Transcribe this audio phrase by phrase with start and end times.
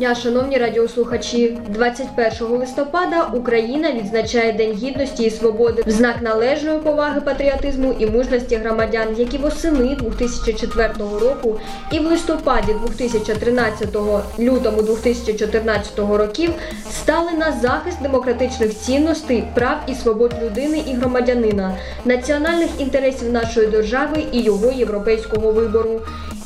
[0.00, 1.58] дня, шановні радіослухачі.
[1.68, 8.56] 21 листопада Україна відзначає День гідності і свободи в знак належної поваги патріотизму і мужності
[8.56, 11.60] громадян, які восени 2004 року
[11.92, 13.96] і в листопаді 2013
[14.38, 16.50] лютому 2014 років
[16.90, 24.24] стали на захист демократичних цінностей, прав і свобод людини і громадянина, національних інтересів нашої держави
[24.32, 26.00] і його європейського вибору.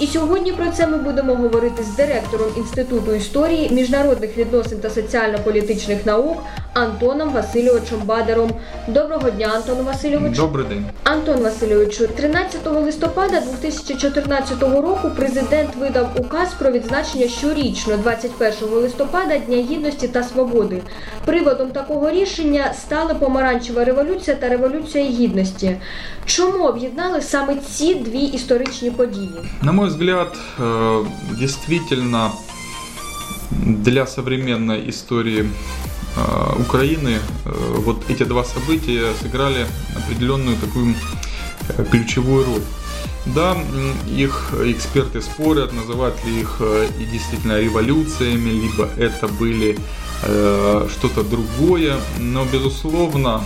[0.05, 6.07] І сьогодні про це ми будемо говорити з директором Інституту історії, міжнародних відносин та соціально-політичних
[6.07, 6.39] наук
[6.75, 8.51] Антоном Васильовичем Бадером.
[8.89, 10.37] Доброго дня, Антон Васильович.
[10.37, 10.85] Добрий день.
[11.05, 19.57] Антон Васильовичу, 13 листопада 2014 року президент видав указ про відзначення щорічно 21 листопада Дня
[19.57, 20.83] гідності та свободи.
[21.25, 25.77] Приводом такого рішення стали помаранчева революція та революція гідності.
[26.25, 29.31] Чому об'єднали саме ці дві історичні події?
[29.63, 31.05] На мой взгляд, э,
[31.39, 32.33] действительно
[33.51, 35.49] для современной истории
[36.17, 40.95] э, Украины э, вот эти два события сыграли определенную такую
[41.91, 42.63] ключевую роль.
[43.27, 43.57] Да,
[44.09, 46.61] их эксперты спорят, называют ли их
[47.01, 49.79] и действительно революциями, либо это были
[50.23, 53.43] э, что-то другое, но безусловно,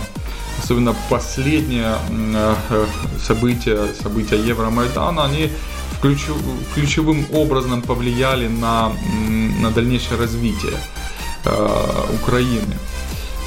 [0.61, 2.85] особенно последние э,
[3.21, 5.49] события, события Евромайдана, они
[6.01, 6.37] ключу-
[6.73, 8.91] ключевым образом повлияли на,
[9.61, 10.77] на дальнейшее развитие
[11.45, 12.77] э, Украины,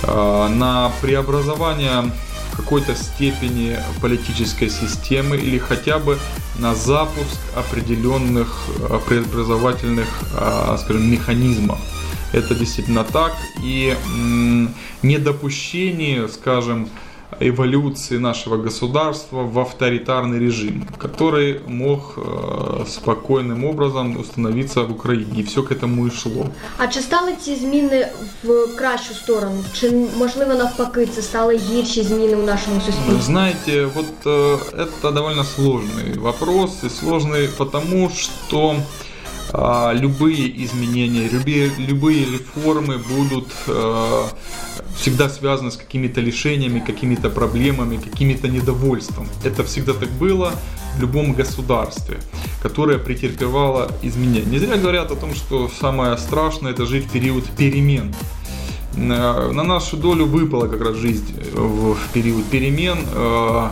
[0.03, 2.13] э, на преобразование
[2.57, 6.19] какой-то степени политической системы или хотя бы
[6.59, 11.79] на запуск определенных э, преобразовательных, э, скажем, механизмов.
[12.33, 13.37] Это действительно так.
[13.63, 13.95] И
[15.03, 16.89] недопущение, скажем,
[17.40, 25.42] эволюции нашего государства в авторитарный режим, который мог э, спокойным образом установиться в Украине.
[25.42, 26.48] И все к этому и шло.
[26.78, 28.08] А чи стали ці зміни
[28.44, 29.64] в кращу сторону?
[29.74, 33.22] Чи можливо навпаки це стали гірші зміни у нашому суспільстві?
[33.22, 38.76] Знаете, вот э, это довольно сложный вопрос и сложный потому, что
[39.54, 44.24] а, любые изменения, любые, любые реформы будут э,
[45.03, 49.27] всегда связаны с какими-то лишениями, какими-то проблемами, какими-то недовольством.
[49.45, 50.53] Это всегда так было
[50.97, 52.19] в любом государстве,
[52.63, 54.47] которое претерпевало изменения.
[54.47, 58.15] Не зря говорят о том, что самое страшное это жить в период перемен.
[58.97, 62.99] На на нашу долю выпала как раз жизнь в период перемен.
[63.13, 63.71] Э,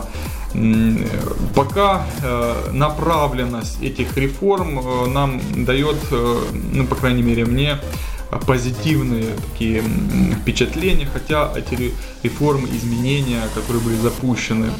[1.55, 6.37] Пока э, направленность этих реформ э, нам дает, э,
[6.73, 7.77] ну, по крайней мере, мне э,
[8.39, 9.83] позитивные такие
[10.41, 11.91] впечатления, хотя эти ре-
[12.23, 14.71] реформы, изменения, которые были запущены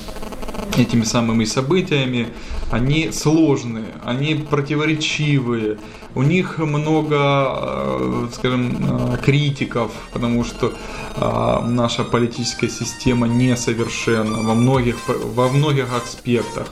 [0.77, 2.27] этими самыми событиями,
[2.71, 5.77] они сложные, они противоречивые,
[6.15, 10.73] у них много, э, скажем, э, критиков, потому что
[11.15, 16.67] э, наша политическая система несовершенна во многих, во многих аспектах.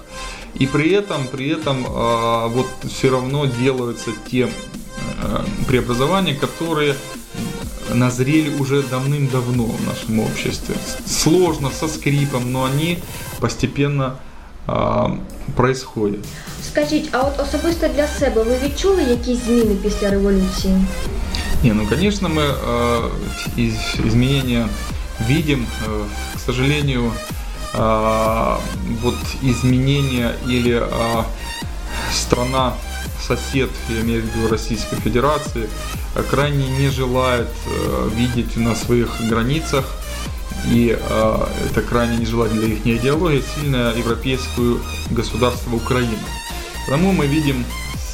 [0.55, 4.49] И при этом, при этом вот все равно делаются те
[5.66, 6.94] преобразования, которые
[7.94, 10.74] назрели уже давным-давно в нашем обществе.
[11.06, 12.98] Сложно, со скрипом, но они
[13.40, 14.16] постепенно
[14.66, 15.18] а,
[15.56, 16.24] происходят.
[16.72, 20.74] Скажіть, а от особисто для себе ви відчули якісь зміни після революції?
[21.62, 23.10] Не, ну конечно мы э,
[23.56, 24.68] из- изменения
[25.28, 26.04] видим, Э,
[26.34, 27.12] к сожалению,
[27.74, 28.56] э,
[29.02, 31.24] вот изменения или э,
[32.14, 32.72] страна
[33.21, 35.69] сосед, я имею в виду Российской Федерации,
[36.15, 39.85] э, крайне не желает э, видеть на своих границах
[40.65, 44.77] и э, это крайне нежелательно для их идеологии, сильное европейское
[45.11, 46.17] государство Украина.
[46.85, 47.65] Потому мы видим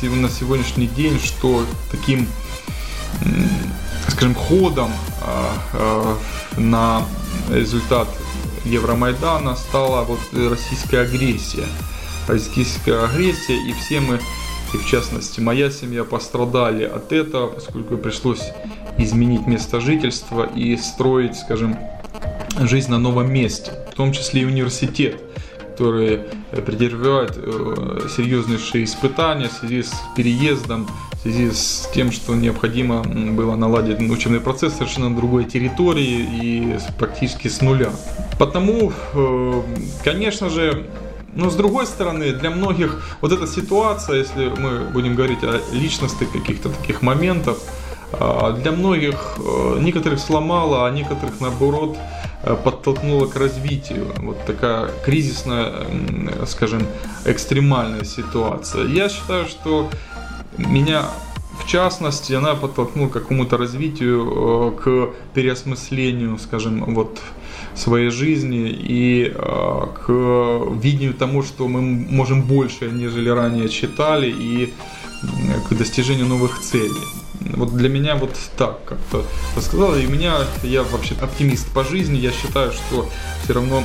[0.02, 2.28] на сегодняшний день, что таким
[4.10, 6.18] скажем, ходом а, а,
[6.58, 7.06] на
[7.50, 8.08] результат
[8.64, 11.68] Евромайдана стала вот э, российская агрессия.
[12.28, 14.20] Российская агрессия, и все мы,
[14.76, 18.52] и в частности моя семья, пострадали от этого, поскольку пришлось
[18.98, 21.78] изменить место жительства и строить, скажем,
[22.60, 25.22] жизнь на новом месте, в том числе и университет,
[25.72, 26.22] который
[26.66, 33.56] претерпевает э, серьезнейшие испытания в связи с переездом, в связи с тем, что необходимо было
[33.56, 37.92] наладить учебный процесс совершенно на другой территории и практически с нуля.
[38.40, 39.62] Потому, э,
[40.04, 40.86] конечно же,
[41.36, 46.32] но с другой стороны, для многих вот эта ситуация, если мы будем говорить о личностных
[46.32, 47.60] каких-то таких моментов,
[48.14, 51.98] а, для многих э, некоторых сломала, а некоторых наоборот
[52.44, 54.08] э, подтолкнула к развитию.
[54.18, 55.86] Вот такая кризисная,
[56.46, 56.88] скажем,
[57.26, 58.86] экстремальная ситуация.
[58.86, 59.90] Я считаю, что
[60.58, 61.26] меня в
[61.66, 67.20] в частности, она подтолкнула к какому-то развитию, э, к переосмыслению, скажем, вот
[67.76, 70.10] своей жизни и э, к
[70.82, 74.74] видению тому, что мы можем больше, нежели ранее читали, и
[75.70, 76.92] к достижению новых целей.
[77.42, 79.26] Вот для меня вот так как-то
[79.56, 80.00] рассказала.
[80.00, 83.10] И меня, я вообще оптимист по жизни, я считаю, что
[83.44, 83.84] все равно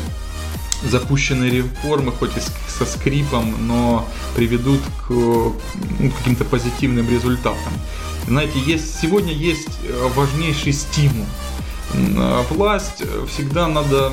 [0.82, 7.72] запущенные реформы, хоть и со скрипом, но приведут к ну, каким-то позитивным результатам.
[8.26, 11.26] Знаете, есть, сегодня есть э, важнейший стимул.
[11.94, 14.12] А власть э, всегда надо,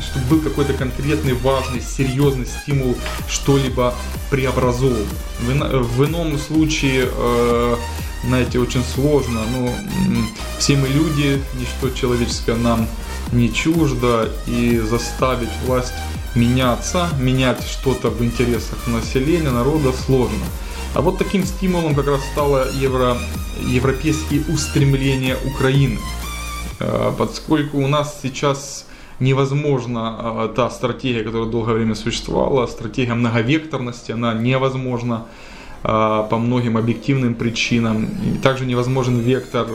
[0.00, 2.96] чтобы был какой-то конкретный, важный, серьезный стимул
[3.28, 3.94] что-либо
[4.30, 5.08] преобразовывать.
[5.40, 7.76] В, в ином случае, э,
[8.24, 9.40] знаете, очень сложно.
[9.52, 9.72] Ну,
[10.58, 12.86] все мы люди, ничто человеческое нам
[13.32, 15.94] не чуждо, и заставить власть
[16.36, 20.44] меняться, менять что-то в интересах населения, народа сложно.
[20.94, 23.16] А вот таким стимулом как раз стало евро,
[23.60, 25.98] европейские устремления Украины.
[26.78, 28.86] Э, поскольку у нас сейчас
[29.20, 35.26] невозможна э, та стратегия, которая долгое время существовала, стратегия многовекторности, она невозможна
[35.82, 35.86] э,
[36.30, 38.08] по многим объективным причинам.
[38.42, 39.66] Также невозможен вектор,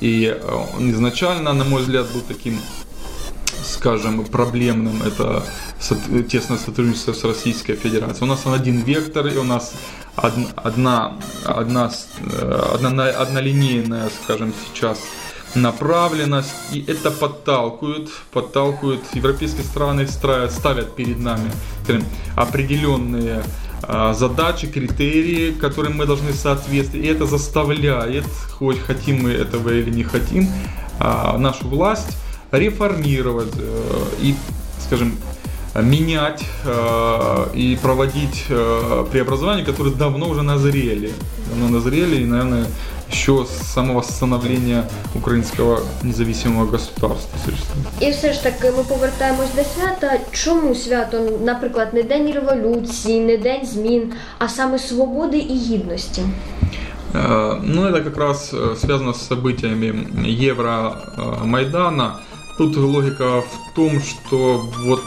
[0.00, 0.36] и
[0.76, 2.58] он изначально, на мой взгляд, был таким
[3.64, 5.42] скажем, проблемным, это
[6.28, 8.24] тесное сотрудничество с Российской Федерацией.
[8.24, 9.72] У нас один вектор, и у нас
[10.16, 11.14] одна, одна,
[11.44, 11.90] одна,
[12.72, 14.98] одна, однолинейная, скажем, сейчас
[15.54, 21.50] направленность, и это подталкивает, подталкивает европейские страны ставят перед нами
[21.84, 22.04] скажем,
[22.36, 23.42] определенные
[23.82, 29.90] а, задачи, критерии, которым мы должны соответствовать, и это заставляет, хоть хотим мы этого или
[29.90, 30.48] не хотим,
[30.98, 32.16] а, нашу власть
[32.50, 34.34] реформировать э, и,
[34.78, 35.16] скажем,
[35.74, 41.12] менять э, и проводить э, преобразования, которые давно уже назрели.
[41.50, 42.66] Давно назрели и, наверное,
[43.14, 44.84] еще з самого становлення
[45.14, 47.38] українського незалежного государства.
[48.00, 50.18] І все ж таки ми повертаємось до свята.
[50.32, 56.22] Чому свято, наприклад, не день революції, не день змін, а саме свободи і гідності?
[57.62, 59.94] Ну, это как раз связано с событиями
[60.50, 62.18] Евромайдана.
[62.58, 65.02] Тут логика в том, что вот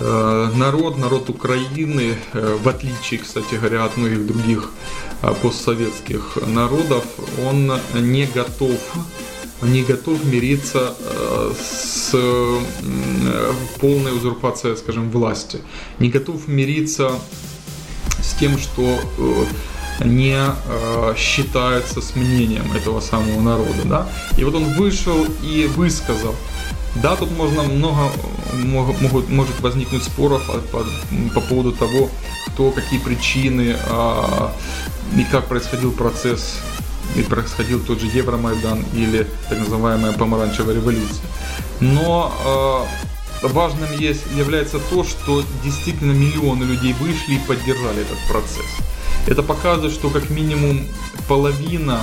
[0.00, 4.70] народ, народ Украины, в отличие, кстати говоря, от многих других
[5.42, 7.04] постсоветских народов,
[7.44, 8.78] он не готов
[9.62, 10.94] не готов мириться
[11.60, 12.14] с
[13.78, 15.60] полной узурпацией, скажем, власти,
[15.98, 17.12] не готов мириться
[18.22, 18.98] с тем, что
[20.02, 20.38] не
[21.16, 23.82] считается с мнением этого самого народа.
[23.84, 24.08] Да?
[24.38, 26.34] И вот он вышел и высказал
[26.96, 28.10] да, тут можно много,
[28.52, 30.42] могут, может возникнуть споров
[30.72, 30.84] по,
[31.34, 32.10] по поводу того,
[32.46, 34.52] кто, какие причины а,
[35.16, 36.58] и как происходил процесс,
[37.16, 41.24] и происходил тот же Евромайдан или так называемая помаранчевая революция.
[41.80, 42.86] Но а,
[43.46, 48.66] важным есть, является то, что действительно миллионы людей вышли и поддержали этот процесс.
[49.26, 50.86] Это показывает, что как минимум
[51.28, 52.00] половина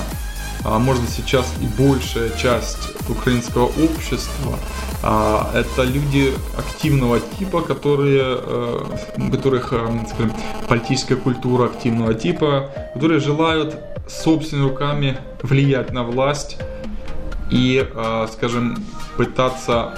[0.68, 4.60] а быть сейчас и большая часть украинского общества,
[5.02, 8.86] а, это люди активного типа, которые, э,
[9.32, 10.34] которых, э, скажем,
[10.68, 13.78] политическая культура активного типа, которые желают
[14.10, 16.58] собственными руками влиять на власть
[17.50, 18.84] и, э, скажем,
[19.16, 19.98] пытаться,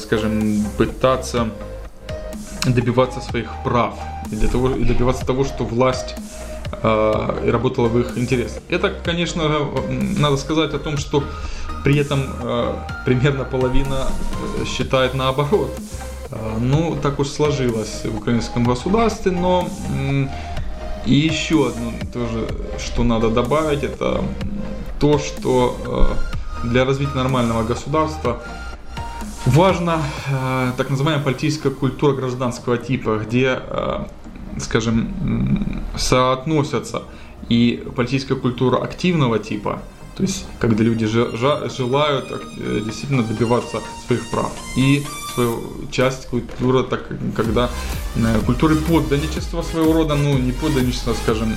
[0.00, 1.50] скажем, пытаться
[2.66, 3.94] добиваться своих прав.
[4.32, 6.14] И для того и добиваться того, что власть
[6.82, 8.62] и работала в их интересах.
[8.68, 9.42] Это, конечно,
[10.18, 11.24] надо сказать о том, что
[11.82, 14.06] при этом э, примерно половина
[14.60, 15.70] э, считает наоборот.
[16.60, 19.66] Ну, так уж сложилось в украинском государстве, но
[21.06, 22.46] и еще одно тоже,
[22.78, 24.22] что надо добавить, это
[25.00, 26.14] то, что
[26.64, 28.42] для развития нормального государства
[29.46, 30.02] важна
[30.76, 33.58] так называемая политическая культура гражданского типа, где
[34.60, 37.02] скажем, соотносятся
[37.48, 39.82] и политическая культура активного типа,
[40.16, 45.62] то есть когда люди желают э, действительно добиваться своих прав, и свою
[45.92, 47.70] часть культуры, так, когда
[48.16, 51.54] э, культуры подданничества своего рода, ну не подданничества, скажем,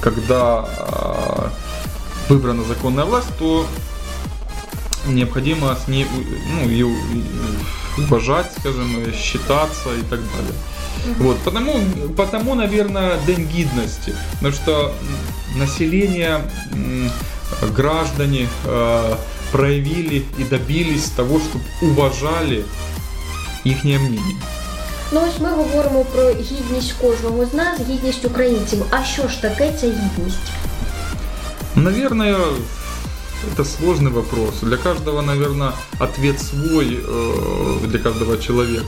[0.00, 1.52] когда а,
[2.28, 3.64] выбрана законная власть, то
[5.06, 6.06] необходимо с ней
[6.52, 6.88] ну, ее
[7.98, 10.54] уважать, скажем, считаться и так далее.
[11.19, 11.73] Вот, потому,
[12.15, 14.15] потому, наверное, день гидности.
[14.33, 14.93] Потому что
[15.55, 16.41] население,
[17.61, 19.15] граждане э,
[19.51, 22.65] проявили и добились того, чтобы уважали
[23.63, 24.19] их мнение.
[25.11, 28.85] Ну ось ми говоримо про гідність кожного з нас, гідність українців.
[28.89, 30.51] А що ж таке ця гідність?
[31.75, 32.37] Наверное,
[33.51, 34.61] это сложный вопрос.
[34.61, 38.85] Для каждого, наверное, ответ свой, э, для каждого человека.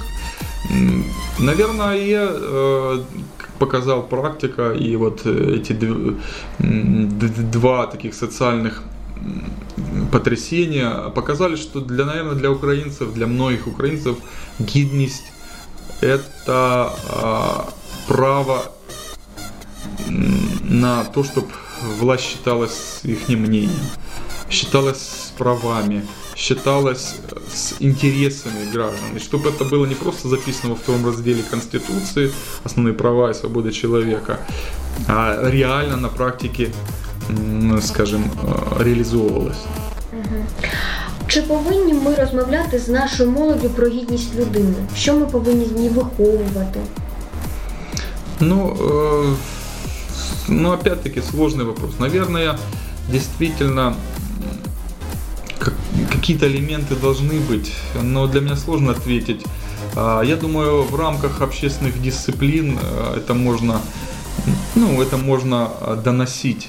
[1.38, 3.02] Наверное, э,
[3.38, 5.72] как показал практика и вот э, эти
[6.58, 8.82] два таких социальных
[10.12, 14.16] потрясения показали, что для, наверное, для украинцев, для многих украинцев
[14.58, 15.32] гидность
[16.00, 17.68] это а,
[18.08, 18.72] право
[20.08, 21.48] на то, чтобы
[21.98, 23.70] власть считалась их мнением,
[24.48, 26.06] считалась правами,
[26.39, 29.15] считалась э, с интересами граждан.
[29.15, 32.31] И чтобы это было не просто записано во втором разделе Конституции
[32.65, 34.39] «Основные права и свободы человека»,
[35.07, 36.71] а реально на практике,
[37.29, 39.65] м, скажем, э, реализовывалось.
[41.27, 44.75] Чи повинні ми розмовляти з нашою молоддю про гідність людини?
[44.97, 46.79] Що ми повинні з ній виховувати?
[48.39, 49.35] Ну, э,
[50.47, 51.91] ну, опять-таки сложный вопрос.
[51.99, 52.57] Наверное,
[53.11, 54.18] действительно м, как-
[56.30, 59.44] какие-то элементы должны быть, но для меня сложно ответить.
[59.96, 63.80] А, Я думаю, в рамках общественных дисциплин э, это можно,
[64.76, 66.68] ну, это можно э, доносить,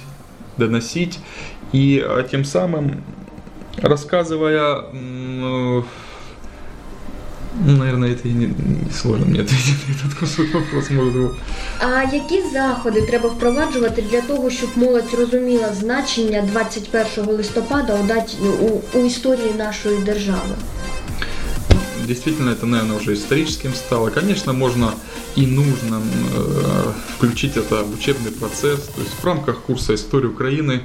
[0.57, 1.19] доносить,
[1.73, 3.03] и э, тем самым
[3.77, 4.85] рассказывая,
[7.64, 11.30] наверное, это и не, не сложно мне ответить на этот кусок вопрос, может быть.
[11.80, 18.36] А які заходи треба впроваджувати для того, щоб молодь розуміла значення 21 листопада у даті
[18.60, 20.54] у, у історії нашої держави?
[22.06, 24.10] Действительно, это, наверное, уже историческим стало.
[24.10, 24.92] Конечно, можно
[25.36, 26.02] и нужно м,
[26.36, 30.80] э, включить это в учебный процесс, то есть в рамках курса истории Украины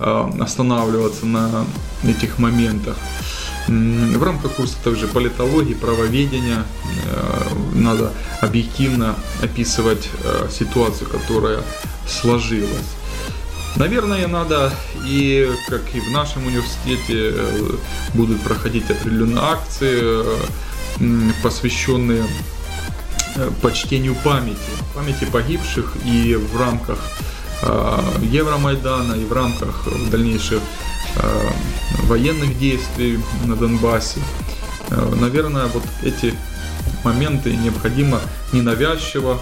[0.00, 1.64] э, останавливаться на
[2.08, 2.96] этих моментах.
[2.96, 3.37] М,
[3.69, 6.65] В рамках курса также политологии, правоведения
[7.05, 8.11] э, надо
[8.41, 11.61] объективно описывать э, ситуацию, которая
[12.07, 12.95] сложилась.
[13.75, 14.73] Наверное, надо
[15.05, 17.71] и, как и в нашем университете, э,
[18.15, 20.25] будут проходить определенные акции,
[21.43, 22.23] посвященные
[23.61, 24.57] почтению памяти,
[24.95, 26.97] памяти погибших и в рамках
[28.21, 30.59] Евромайдана, и в рамках дальнейших
[32.09, 34.19] военных действий на Донбассе.
[34.89, 36.33] Э, Наверное, вот эти
[37.03, 38.19] моменты необходимо
[38.51, 39.37] ненавязчиво,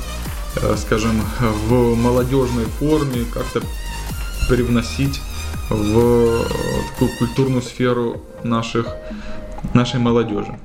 [0.58, 3.62] э, скажем, в молодежной форме как-то
[4.50, 5.22] привносить
[5.70, 6.44] в э,
[6.92, 8.88] такую культурную сферу наших,
[9.74, 10.60] нашей молодежи.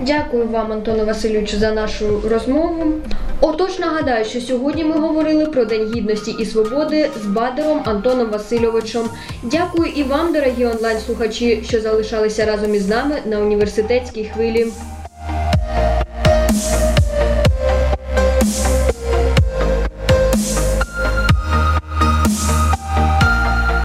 [0.00, 2.84] Дякую вам, Антоне Васильовичу, за нашу розмову.
[3.40, 9.08] Отож, нагадаю, що сьогодні ми говорили про День гідності і свободи з Бадером Антоном Васильовичем.
[9.42, 14.66] Дякую і вам, дорогі онлайн-слухачі, що залишалися разом із нами на університетській хвилі.